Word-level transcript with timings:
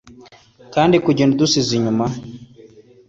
kandi, 0.73 0.95
kugenda, 1.05 1.33
udusize 1.35 1.71
inyuma 1.75 2.05